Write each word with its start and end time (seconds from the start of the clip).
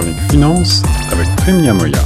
chronique 0.00 0.30
finance 0.30 0.82
avec 1.12 1.26
Prime 1.36 1.62
Yamoya. 1.62 1.98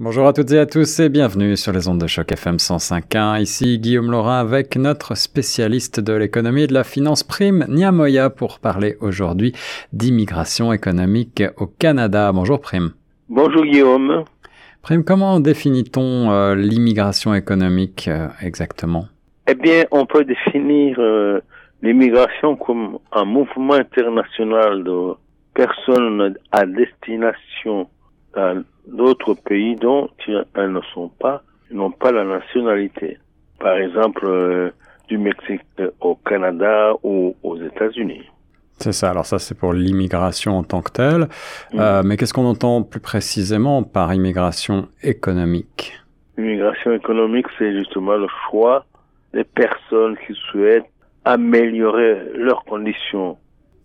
Bonjour 0.00 0.26
à 0.26 0.32
toutes 0.32 0.50
et 0.50 0.58
à 0.58 0.66
tous 0.66 0.98
et 0.98 1.08
bienvenue 1.08 1.56
sur 1.56 1.72
les 1.72 1.86
ondes 1.86 2.00
de 2.00 2.08
choc 2.08 2.32
FM 2.32 2.56
105.1. 2.56 3.40
Ici 3.40 3.78
Guillaume 3.78 4.10
Laurin 4.10 4.40
avec 4.40 4.76
notre 4.76 5.16
spécialiste 5.16 6.00
de 6.00 6.12
l'économie 6.14 6.62
et 6.62 6.66
de 6.66 6.74
la 6.74 6.82
finance 6.82 7.22
Prime 7.22 7.64
Niamoya 7.68 8.30
pour 8.30 8.58
parler 8.58 8.96
aujourd'hui 9.00 9.52
d'immigration 9.92 10.72
économique 10.72 11.44
au 11.56 11.66
Canada. 11.66 12.32
Bonjour 12.32 12.60
Prime. 12.60 12.90
Bonjour 13.28 13.64
Guillaume. 13.64 14.24
Prime, 14.82 15.04
comment 15.04 15.38
définit-on 15.38 16.32
euh, 16.32 16.56
l'immigration 16.56 17.32
économique 17.32 18.08
euh, 18.08 18.26
exactement? 18.42 19.06
Eh 19.46 19.54
bien, 19.54 19.84
on 19.92 20.04
peut 20.04 20.24
définir 20.24 20.96
euh, 20.98 21.40
l'immigration 21.84 22.56
comme 22.56 22.98
un 23.12 23.24
mouvement 23.24 23.74
international 23.74 24.82
de 24.84 25.12
personnes 25.54 26.34
à 26.50 26.64
destination 26.66 27.88
d'autres 28.86 29.34
pays 29.34 29.76
dont 29.76 30.08
elles 30.26 30.72
ne 30.72 30.80
sont 30.92 31.08
pas, 31.08 31.42
n'ont 31.70 31.90
pas 31.92 32.10
la 32.10 32.24
nationalité. 32.24 33.18
Par 33.60 33.76
exemple, 33.76 34.26
euh, 34.26 34.70
du 35.08 35.18
Mexique 35.18 35.62
au 36.00 36.16
Canada 36.16 36.94
ou 37.02 37.36
aux 37.42 37.56
États-Unis. 37.60 38.22
C'est 38.78 38.92
ça, 38.92 39.10
alors 39.10 39.26
ça 39.26 39.38
c'est 39.38 39.56
pour 39.56 39.72
l'immigration 39.72 40.58
en 40.58 40.64
tant 40.64 40.82
que 40.82 40.90
telle. 40.90 41.28
Euh, 41.74 42.02
mais 42.04 42.16
qu'est-ce 42.16 42.34
qu'on 42.34 42.46
entend 42.46 42.82
plus 42.82 43.00
précisément 43.00 43.82
par 43.84 44.12
immigration 44.12 44.88
économique? 45.02 45.92
L'immigration 46.36 46.92
économique, 46.92 47.46
c'est 47.58 47.72
justement 47.72 48.16
le 48.16 48.26
choix 48.50 48.84
des 49.32 49.44
personnes 49.44 50.16
qui 50.26 50.34
souhaitent 50.50 50.93
améliorer 51.24 52.32
leurs 52.34 52.64
conditions 52.64 53.38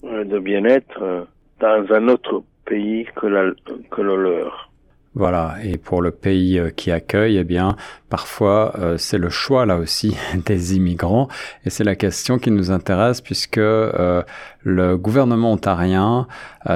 euh, 0.03 0.23
de 0.23 0.39
bien-être 0.39 1.01
euh, 1.01 1.23
dans 1.59 1.85
un 1.93 2.07
autre 2.07 2.43
pays 2.65 3.05
que, 3.15 3.55
que 3.89 4.01
le 4.01 4.15
leur. 4.21 4.68
Voilà, 5.15 5.55
et 5.63 5.79
pour 5.79 6.03
le 6.03 6.11
pays 6.11 6.59
euh, 6.59 6.69
qui 6.69 6.91
accueille, 6.91 7.37
eh 7.37 7.43
bien, 7.43 7.75
parfois, 8.09 8.73
euh, 8.77 8.95
c'est 8.99 9.17
le 9.17 9.29
choix 9.29 9.65
là 9.65 9.77
aussi 9.77 10.15
des 10.45 10.75
immigrants, 10.75 11.27
et 11.65 11.71
c'est 11.71 11.83
la 11.83 11.95
question 11.95 12.37
qui 12.37 12.51
nous 12.51 12.69
intéresse 12.69 13.19
puisque 13.19 13.57
euh, 13.57 14.21
le 14.61 14.97
gouvernement 14.97 15.53
ontarien 15.53 16.27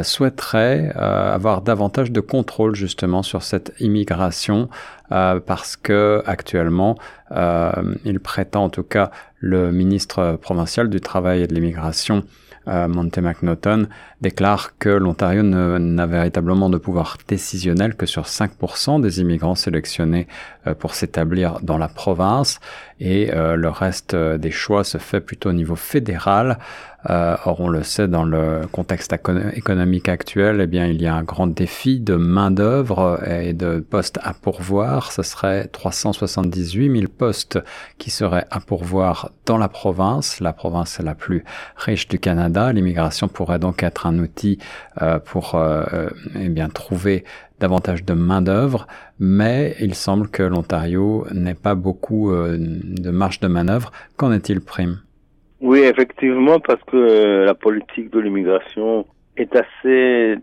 souhaiterait 0.02 0.94
avoir 0.96 1.62
davantage 1.62 2.12
de 2.12 2.22
contrôle 2.22 2.74
justement 2.74 3.22
sur 3.22 3.44
cette 3.44 3.74
immigration, 3.82 4.70
parce 5.10 5.76
que 5.76 6.24
actuellement, 6.26 6.98
il 8.06 8.20
prétend 8.22 8.64
en 8.64 8.70
tout 8.70 8.84
cas 8.84 9.12
le 9.40 9.74
ministre 9.74 10.40
provincial 10.42 10.90
du 10.90 11.02
travail 11.02 11.42
et 11.42 11.48
de 11.48 11.54
l'immigration 11.54 12.24
euh, 12.68 12.88
Monte 12.88 13.18
McNaughton 13.18 13.88
déclare 14.22 14.78
que 14.78 14.90
l'Ontario 14.90 15.44
n'a 15.44 16.06
véritablement 16.06 16.70
de 16.70 16.78
pouvoir 16.78 17.18
décisionnel 17.28 17.96
que 17.96 18.06
sur 18.06 18.24
5% 18.24 19.02
des 19.02 19.20
immigrants 19.20 19.56
sélectionnés 19.56 20.28
euh, 20.68 20.74
pour 20.74 20.94
s'établir 20.94 21.60
dans 21.62 21.78
la 21.78 21.90
province 21.90 22.60
et 23.00 23.34
euh, 23.34 23.56
le 23.56 23.70
reste 23.70 24.16
des 24.16 24.52
choix 24.52 24.84
se 24.84 24.98
fait 24.98 25.20
plutôt 25.20 25.50
au 25.50 25.54
niveau 25.54 25.76
fédéral. 25.76 26.58
Euh, 27.10 27.36
or, 27.46 27.60
on 27.60 27.70
le 27.70 27.84
sait, 27.84 28.08
dans 28.08 28.24
le 28.24 28.62
contexte 28.72 29.14
économique 29.14 30.10
actuel, 30.10 30.62
eh 30.62 30.68
bien, 30.68 30.88
il 30.88 31.02
y 31.02 31.08
a 31.08 31.16
un 31.16 31.24
grand 31.24 31.48
défi 31.48 32.00
de 32.00 32.16
main-d'œuvre 32.16 33.20
et 33.28 33.54
de 33.54 33.80
postes 33.80 34.20
à 34.24 34.34
pourvoir. 34.34 35.12
Ce 35.12 35.22
serait 35.22 35.68
378 35.68 37.00
000 37.00 37.12
postes 37.16 37.60
qui 37.98 38.10
seraient 38.10 38.46
à 38.52 38.60
pourvoir 38.60 39.32
dans 39.46 39.58
la 39.58 39.68
province. 39.68 40.40
La 40.40 40.54
province 40.54 41.00
est 41.00 41.04
la 41.04 41.16
plus 41.16 41.44
riche 41.76 42.08
du 42.08 42.20
Canada. 42.20 42.72
L'immigration 42.72 43.28
pourrait 43.28 43.60
donc 43.60 43.84
être 43.84 44.08
un 44.08 44.20
outil 44.20 44.60
euh, 45.02 45.20
pour 45.20 45.56
euh, 45.56 46.08
eh 46.40 46.50
bien, 46.50 46.70
trouver 46.70 47.24
davantage 47.60 48.04
de 48.04 48.14
main-d'œuvre, 48.14 48.88
mais 49.20 49.76
il 49.80 49.96
semble 49.96 50.28
que 50.28 50.44
l'Ontario 50.44 51.26
n'ait 51.32 51.54
pas 51.54 51.76
beaucoup 51.76 52.32
euh, 52.32 52.58
de 52.60 53.10
marge 53.10 53.40
de 53.40 53.48
manœuvre. 53.48 53.92
Qu'en 54.18 54.32
est-il, 54.32 54.60
Prime? 54.60 55.00
Oui, 55.64 55.80
effectivement, 55.80 56.60
parce 56.60 56.84
que 56.84 57.46
la 57.46 57.54
politique 57.54 58.12
de 58.12 58.20
l'immigration 58.20 59.06
est 59.38 59.56
assez 59.56 60.36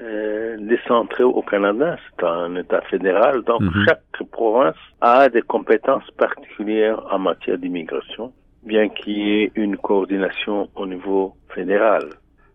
euh, 0.00 0.56
décentrée 0.58 1.22
au 1.24 1.42
Canada. 1.42 1.96
C'est 2.08 2.24
un 2.26 2.56
État 2.56 2.80
fédéral, 2.90 3.42
donc 3.42 3.60
Mhm. 3.60 3.84
chaque 3.86 4.28
province 4.32 4.74
a 5.02 5.28
des 5.28 5.42
compétences 5.42 6.10
particulières 6.12 7.00
en 7.12 7.18
matière 7.18 7.58
d'immigration, 7.58 8.32
bien 8.64 8.88
qu'il 8.88 9.18
y 9.18 9.42
ait 9.42 9.52
une 9.54 9.76
coordination 9.76 10.68
au 10.74 10.86
niveau 10.86 11.34
fédéral. 11.54 12.04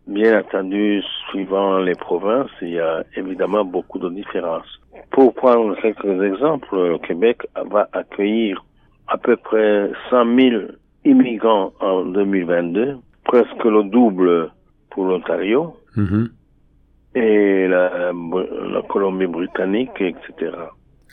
Bien 0.07 0.39
entendu, 0.39 1.03
suivant 1.29 1.77
les 1.79 1.95
provinces, 1.95 2.49
il 2.61 2.69
y 2.71 2.79
a 2.79 3.03
évidemment 3.15 3.63
beaucoup 3.63 3.99
de 3.99 4.09
différences. 4.09 4.71
Pour 5.11 5.33
prendre 5.35 5.79
quelques 5.81 6.21
exemples, 6.23 6.75
le 6.75 6.97
Québec 6.97 7.37
va 7.73 7.87
accueillir 7.93 8.65
à 9.07 9.17
peu 9.17 9.35
près 9.37 9.89
100 10.09 10.25
000 10.35 10.61
immigrants 11.09 11.73
en 11.79 12.05
2022, 12.05 12.97
presque 13.23 13.63
le 13.65 13.83
double 13.83 14.51
pour 14.91 15.05
l'Ontario 15.05 15.75
Mhm. 15.95 16.29
et 17.15 17.67
la, 17.67 18.11
la 18.73 18.81
Colombie-Britannique, 18.87 19.99
etc. 20.01 20.51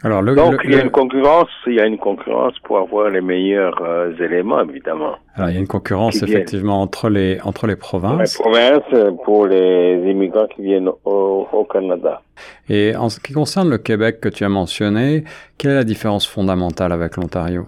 Alors, 0.02 0.20
le, 0.20 0.34
Donc 0.34 0.52
le- 0.52 0.58
il 0.64 0.70
y 0.72 0.74
a 0.74 0.78
le- 0.78 0.84
une 0.84 0.90
concurrence, 0.90 1.48
il 1.66 1.74
y 1.74 1.80
a 1.80 1.86
une 1.86 1.96
concurrence 1.96 2.58
pour 2.64 2.76
avoir 2.78 3.08
les 3.08 3.22
meilleurs 3.22 3.80
euh, 3.80 4.12
éléments, 4.18 4.60
évidemment. 4.62 5.14
alors, 5.34 5.48
il 5.48 5.54
y 5.54 5.56
a 5.56 5.60
une 5.60 5.66
concurrence 5.66 6.16
viennent. 6.16 6.28
effectivement 6.28 6.82
entre 6.82 7.08
les, 7.08 7.40
entre 7.42 7.66
les 7.66 7.76
Pour 7.76 7.98
les 8.00 8.00
provinces. 8.00 8.36
provinces, 8.38 9.14
pour 9.24 9.46
les 9.46 10.02
immigrants 10.10 10.46
qui 10.54 10.62
viennent 10.62 10.90
au, 11.06 11.48
au 11.50 11.64
Canada. 11.64 12.20
Et 12.68 12.94
en 12.96 13.08
ce 13.08 13.18
qui 13.18 13.32
concerne 13.32 13.70
le 13.70 13.78
Québec 13.78 14.20
que 14.20 14.28
tu 14.28 14.44
as 14.44 14.48
mentionné, 14.50 15.24
quelle 15.56 15.70
est 15.70 15.76
la 15.76 15.84
différence 15.84 16.26
fondamentale 16.26 16.92
avec 16.92 17.16
l'Ontario? 17.16 17.64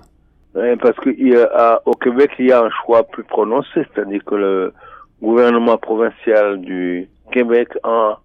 Parce 0.81 0.97
qu'au 0.97 1.95
Québec, 1.95 2.31
il 2.39 2.47
y 2.47 2.53
a 2.53 2.63
un 2.63 2.71
choix 2.85 3.03
plus 3.05 3.25
prononcé, 3.25 3.87
c'est-à-dire 3.95 4.25
que 4.25 4.35
le 4.35 4.73
gouvernement 5.21 5.77
provincial 5.77 6.61
du 6.61 7.09
Québec 7.33 7.69
a, 7.83 8.19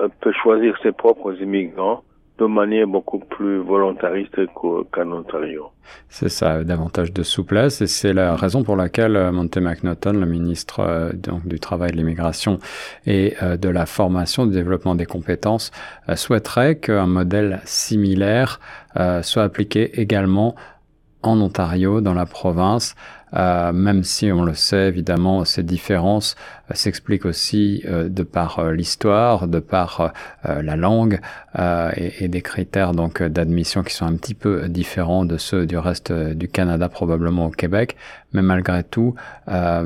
euh, 0.00 0.08
peut 0.20 0.32
choisir 0.42 0.76
ses 0.82 0.92
propres 0.92 1.34
immigrants 1.40 2.02
de 2.38 2.46
manière 2.46 2.86
beaucoup 2.86 3.18
plus 3.18 3.58
volontariste 3.58 4.36
qu'en 4.54 5.12
Ontario. 5.12 5.70
C'est 6.08 6.28
ça, 6.28 6.64
davantage 6.64 7.12
de 7.12 7.22
souplesse, 7.22 7.82
et 7.82 7.86
c'est 7.86 8.12
la 8.12 8.36
raison 8.36 8.62
pour 8.62 8.76
laquelle 8.76 9.16
euh, 9.16 9.32
Monte 9.32 9.58
McNaughton, 9.58 10.12
le 10.12 10.26
ministre 10.26 10.80
euh, 10.80 11.12
donc, 11.12 11.46
du 11.46 11.60
Travail, 11.60 11.92
de 11.92 11.96
l'Immigration 11.96 12.58
et 13.06 13.34
euh, 13.42 13.56
de 13.56 13.68
la 13.68 13.86
formation, 13.86 14.46
du 14.46 14.54
développement 14.54 14.94
des 14.94 15.06
compétences, 15.06 15.70
euh, 16.08 16.16
souhaiterait 16.16 16.76
qu'un 16.76 17.06
modèle 17.06 17.60
similaire 17.64 18.60
euh, 18.96 19.22
soit 19.22 19.42
appliqué 19.42 20.00
également 20.00 20.54
en 21.22 21.40
Ontario, 21.40 22.00
dans 22.00 22.14
la 22.14 22.26
province, 22.26 22.94
euh, 23.34 23.72
même 23.72 24.04
si 24.04 24.30
on 24.30 24.42
le 24.42 24.52
sait 24.52 24.88
évidemment, 24.88 25.46
ces 25.46 25.62
différences 25.62 26.36
euh, 26.70 26.74
s'expliquent 26.74 27.24
aussi 27.24 27.82
euh, 27.86 28.10
de 28.10 28.22
par 28.22 28.58
euh, 28.58 28.72
l'histoire, 28.72 29.48
de 29.48 29.58
par 29.58 30.12
euh, 30.44 30.62
la 30.62 30.76
langue 30.76 31.18
et, 31.96 32.24
et 32.24 32.28
des 32.28 32.42
critères 32.42 32.92
donc 32.92 33.22
d'admission 33.22 33.82
qui 33.82 33.94
sont 33.94 34.06
un 34.06 34.16
petit 34.16 34.34
peu 34.34 34.68
différents 34.68 35.24
de 35.24 35.36
ceux 35.36 35.66
du 35.66 35.76
reste 35.76 36.12
du 36.12 36.48
Canada, 36.48 36.88
probablement 36.88 37.46
au 37.46 37.50
Québec. 37.50 37.96
Mais 38.32 38.40
malgré 38.40 38.82
tout, 38.82 39.14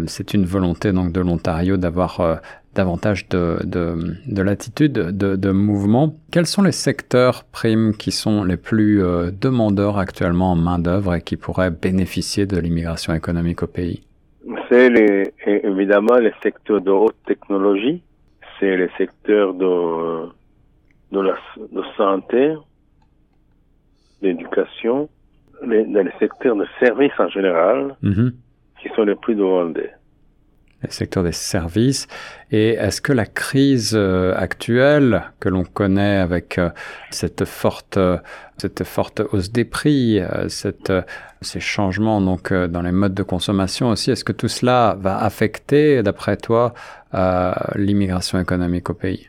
c'est 0.07 0.33
une 0.33 0.45
volonté 0.45 0.93
donc 0.93 1.11
de 1.11 1.21
l'Ontario 1.21 1.77
d'avoir 1.77 2.41
davantage 2.77 3.29
de, 3.29 3.59
de, 3.65 3.85
de 4.27 4.43
latitude, 4.43 4.93
de, 4.93 5.37
de 5.47 5.51
mouvement. 5.51 6.07
Quels 6.33 6.47
sont 6.55 6.63
les 6.63 6.73
secteurs 6.89 7.45
primes 7.45 7.93
qui 8.03 8.13
sont 8.13 8.45
les 8.45 8.57
plus 8.57 9.03
euh, 9.03 9.31
demandeurs 9.33 9.99
actuellement 9.99 10.53
en 10.53 10.57
main-d'œuvre 10.57 11.15
et 11.17 11.23
qui 11.23 11.37
pourraient 11.37 11.71
bénéficier 11.71 12.45
de 12.47 12.59
l'immigration 12.59 13.13
économique 13.15 13.63
au 13.63 13.67
pays? 13.67 14.03
C'est 14.69 14.89
les, 14.91 15.33
évidemment 15.73 16.17
les 16.27 16.33
secteurs 16.43 16.81
de 16.81 16.91
haute 16.91 17.17
technologie, 17.27 18.03
c'est 18.59 18.77
les 18.77 18.91
secteurs 18.99 19.55
de, 19.55 19.73
de 21.13 21.21
la 21.21 21.35
de 21.77 21.83
santé, 21.97 22.55
d'éducation, 24.23 25.09
les, 25.67 25.85
les 25.85 26.11
secteurs 26.19 26.57
de 26.57 26.67
services 26.81 27.19
en 27.19 27.29
général, 27.29 27.97
Mhm. 28.03 28.33
qui 28.81 28.89
sont 28.95 29.05
les 29.05 29.15
plus 29.25 29.35
demandés. 29.35 29.91
Les 30.83 30.91
secteurs 30.91 31.23
des 31.23 31.33
services. 31.33 32.07
Et 32.51 32.71
est-ce 32.71 33.01
que 33.01 33.13
la 33.13 33.27
crise 33.27 33.95
euh, 33.97 34.35
actuelle 34.37 35.23
que 35.41 35.49
l'on 35.49 35.65
connaît 35.65 36.19
avec 36.19 36.59
euh, 36.59 36.71
cette 37.11 37.45
forte, 37.45 37.97
euh, 37.97 38.19
cette 38.59 38.85
forte 38.85 39.23
hausse 39.33 39.51
des 39.51 39.65
prix, 39.65 40.21
ces 40.49 41.61
changements 41.61 42.21
donc 42.21 42.53
dans 42.53 42.81
les 42.81 42.93
modes 42.93 43.15
de 43.15 43.23
consommation 43.23 43.91
aussi, 43.91 44.11
est-ce 44.11 44.25
que 44.25 44.33
tout 44.33 44.49
cela 44.49 44.97
va 44.99 45.19
affecter, 45.19 46.03
d'après 46.03 46.39
toi, 46.39 46.73
l'immigration 47.75 48.41
économique 48.41 48.89
au 48.89 48.95
pays? 48.95 49.29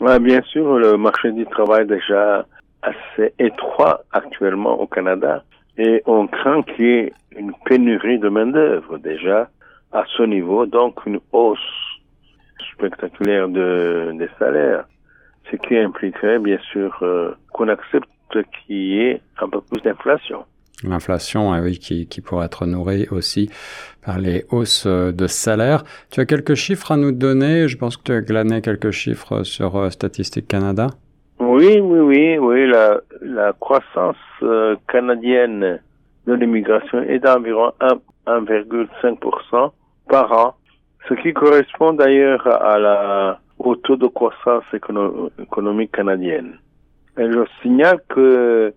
Ouais, 0.00 0.20
bien 0.20 0.40
sûr, 0.42 0.78
le 0.78 0.96
marché 0.96 1.32
du 1.32 1.44
travail 1.46 1.84
déjà 1.86 2.46
assez 2.82 3.34
étroit 3.40 4.04
actuellement 4.12 4.80
au 4.80 4.86
Canada 4.86 5.42
et 5.76 6.02
on 6.06 6.28
craint 6.28 6.62
qu'il 6.62 6.84
y 6.84 6.88
ait 6.90 7.12
une 7.36 7.52
pénurie 7.64 8.18
de 8.18 8.28
main-d'œuvre 8.28 8.98
déjà 8.98 9.48
à 9.92 10.04
ce 10.16 10.22
niveau, 10.22 10.66
donc 10.66 11.04
une 11.06 11.20
hausse 11.32 11.58
spectaculaire 12.72 13.48
de, 13.48 14.12
des 14.18 14.28
salaires, 14.38 14.84
ce 15.50 15.56
qui 15.56 15.76
impliquerait 15.76 16.38
bien 16.38 16.58
sûr 16.72 16.96
euh, 17.02 17.32
qu'on 17.52 17.68
accepte 17.68 18.08
qu'il 18.32 18.76
y 18.76 19.00
ait 19.00 19.20
un 19.40 19.48
peu 19.48 19.60
plus 19.60 19.80
d'inflation. 19.82 20.44
L'inflation, 20.84 21.54
eh 21.54 21.60
oui, 21.60 21.78
qui, 21.78 22.06
qui 22.06 22.20
pourrait 22.22 22.46
être 22.46 22.64
nourrie 22.64 23.06
aussi 23.10 23.50
par 24.04 24.18
les 24.18 24.46
hausses 24.50 24.86
de 24.86 25.26
salaire. 25.26 25.84
Tu 26.10 26.20
as 26.20 26.24
quelques 26.24 26.54
chiffres 26.54 26.92
à 26.92 26.96
nous 26.96 27.12
donner? 27.12 27.68
Je 27.68 27.76
pense 27.76 27.98
que 27.98 28.04
tu 28.04 28.12
as 28.12 28.22
glané 28.22 28.62
quelques 28.62 28.90
chiffres 28.90 29.42
sur 29.42 29.76
euh, 29.76 29.90
Statistique 29.90 30.48
Canada. 30.48 30.86
Oui, 31.38 31.80
oui, 31.80 31.98
oui, 31.98 32.38
oui. 32.38 32.66
La, 32.66 33.00
la 33.20 33.52
croissance 33.52 34.16
euh, 34.42 34.76
canadienne 34.88 35.80
de 36.26 36.32
l'immigration 36.32 37.02
est 37.02 37.18
d'environ 37.18 37.72
1,5% 38.26 39.72
par 40.10 40.30
an, 40.32 40.54
ce 41.08 41.14
qui 41.14 41.32
correspond 41.32 41.94
d'ailleurs 41.94 42.46
à 42.46 42.78
la, 42.78 43.40
au 43.58 43.76
taux 43.76 43.96
de 43.96 44.08
croissance 44.08 44.64
économique 45.38 45.92
canadienne. 45.92 46.58
Et 47.16 47.30
je 47.30 47.44
signale 47.62 48.00
que 48.08 48.74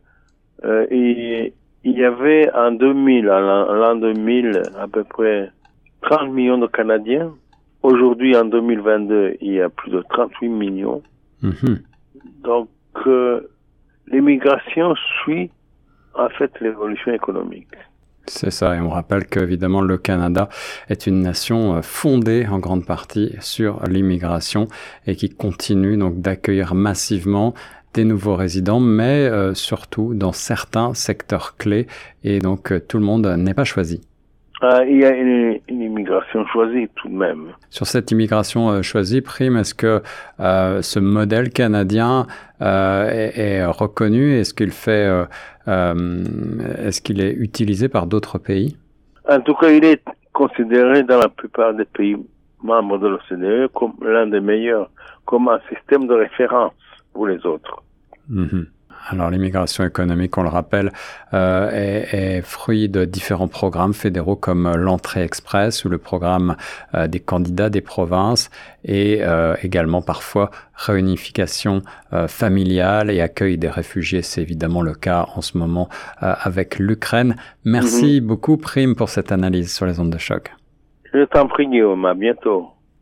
euh, 0.64 0.86
il, 0.92 1.52
il, 1.84 1.98
y 1.98 2.06
avait 2.06 2.50
en 2.54 2.72
2000, 2.72 3.30
en 3.30 3.40
l'an 3.74 3.96
2000, 3.96 4.62
à 4.80 4.88
peu 4.88 5.04
près 5.04 5.52
30 6.02 6.32
millions 6.32 6.58
de 6.58 6.68
Canadiens. 6.68 7.34
Aujourd'hui, 7.82 8.36
en 8.38 8.46
2022, 8.46 9.38
il 9.42 9.54
y 9.54 9.62
a 9.62 9.70
plus 9.70 9.92
de 9.92 10.04
38 10.10 10.48
millions. 10.48 11.02
Mm-hmm. 11.44 11.78
Donc, 12.44 12.70
euh, 13.08 13.42
l'immigration 14.08 14.96
suit 14.96 15.50
en 16.16 16.30
fait 16.30 16.52
l'évolution 16.62 17.12
économique. 17.12 17.76
C'est 18.26 18.52
ça, 18.52 18.76
et 18.76 18.80
on 18.80 18.90
rappelle 18.90 19.26
qu'évidemment 19.26 19.82
le 19.82 19.98
Canada 19.98 20.48
est 20.90 21.08
une 21.08 21.20
nation 21.22 21.76
euh, 21.76 21.82
fondée 21.82 22.48
en 22.48 22.60
grande 22.60 22.86
partie 22.86 23.36
sur 23.42 23.84
l'immigration 23.86 24.70
et 25.08 25.18
qui 25.18 25.30
continue 25.30 25.98
donc 25.98 26.22
d'accueillir 26.22 26.74
massivement 26.74 27.54
des 27.94 28.06
nouveaux 28.06 28.36
résidents, 28.36 28.80
mais 28.80 29.26
euh, 29.26 29.54
surtout 29.54 30.14
dans 30.14 30.32
certains 30.32 30.94
secteurs 30.94 31.58
clés, 31.58 31.88
et 32.24 32.40
donc 32.40 32.72
euh, 32.72 32.80
tout 32.80 32.98
le 32.98 33.06
monde 33.06 33.28
n'est 33.38 33.54
pas 33.54 33.66
choisi. 33.66 34.02
Euh, 34.64 34.86
il 34.88 35.00
y 35.00 35.06
a 35.06 35.10
une, 35.10 35.60
immigration 35.68 36.46
choisie 36.48 36.88
tout 36.96 37.10
de 37.10 37.14
même. 37.14 37.52
Sur 37.70 37.86
cette 37.86 38.12
immigration 38.12 38.70
euh, 38.70 38.82
choisie, 38.82 39.20
Prime, 39.22 39.58
est-ce 39.58 39.76
que 39.76 40.02
euh, 40.40 40.82
ce 40.82 41.00
modèle 41.00 41.50
canadien 41.50 42.28
est, 42.62 43.34
est, 43.36 43.66
reconnu? 43.66 44.36
Est-ce 44.38 44.54
qu'il 44.54 44.72
fait, 44.72 45.06
est-ce 45.68 47.02
qu'il 47.02 47.20
est 47.20 47.34
utilisé 47.34 47.90
par 47.90 48.08
d'autres 48.08 48.38
pays? 48.38 48.78
En 49.28 49.42
tout 49.42 49.54
cas, 49.56 49.70
il 49.70 49.84
est 49.84 50.02
considéré 50.32 51.04
dans 51.04 51.20
la 51.20 51.28
plupart 51.28 51.74
des 51.74 51.86
pays 51.86 52.16
membres 52.62 52.98
de 53.00 53.08
l'OCDE 53.08 53.70
comme 53.74 53.94
l'un 54.02 54.28
des 54.28 54.40
meilleurs, 54.40 54.90
comme 55.26 55.50
un 55.50 55.60
système 55.70 56.08
de 56.08 56.14
référence 56.14 56.72
pour 57.12 57.28
les 57.28 57.46
autres. 57.46 57.84
Mm-hmm. 58.32 58.66
Alors 59.10 59.30
l'immigration 59.30 59.86
économique, 59.86 60.38
on 60.38 60.44
le 60.44 60.50
rappelle, 60.50 60.92
euh, 61.34 61.70
est, 61.72 62.14
est, 62.14 62.42
fruit 62.42 62.90
de 62.90 63.06
différents 63.06 63.48
programmes 63.48 63.94
fédéraux 63.94 64.36
comme 64.36 64.72
l'entrée 64.76 65.24
express 65.24 65.86
ou 65.86 65.90
le 65.90 65.98
programme 65.98 66.56
euh, 66.94 67.08
des 67.08 67.20
candidats 67.20 67.70
des 67.70 67.82
provinces 67.82 68.50
et 68.86 69.20
euh, 69.22 69.56
également 69.62 70.02
parfois 70.02 70.52
réunification 70.76 71.82
euh, 72.14 72.28
familiale 72.28 73.10
et 73.10 73.22
accueil 73.22 73.58
des 73.58 73.70
réfugiés. 73.70 74.22
C'est 74.22 74.42
évidemment 74.42 74.82
le 74.82 74.94
cas 74.94 75.28
en 75.36 75.42
ce 75.42 75.58
moment 75.58 75.90
euh, 76.22 76.34
avec 76.42 76.80
l'Ukraine. 76.80 77.36
Merci 77.64 78.20
mm-hmm. 78.20 78.26
beaucoup 78.26 78.58
Prime 78.58 78.96
pour 78.96 79.10
cette 79.10 79.32
analyse 79.32 79.74
sur 79.74 79.86
les 79.86 80.00
ondes 80.00 80.12
de 80.12 80.18
choc. 80.18 80.52
Je 81.14 81.24
t'en 81.26 81.48
prie 81.48 81.68
Guillaume, 81.68 82.06
à 82.06 82.14
bientôt. 82.14 82.70